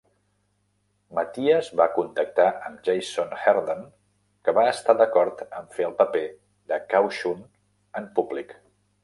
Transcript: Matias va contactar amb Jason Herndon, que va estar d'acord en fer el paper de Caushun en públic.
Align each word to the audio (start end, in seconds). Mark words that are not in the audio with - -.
Matias 1.17 1.67
va 1.81 1.85
contactar 1.97 2.47
amb 2.69 2.79
Jason 2.87 3.35
Herndon, 3.43 3.85
que 4.49 4.57
va 4.59 4.65
estar 4.71 4.97
d'acord 5.03 5.45
en 5.61 5.71
fer 5.77 5.87
el 5.91 5.95
paper 6.01 6.25
de 6.73 6.81
Caushun 6.97 7.47
en 8.03 8.11
públic. 8.19 8.59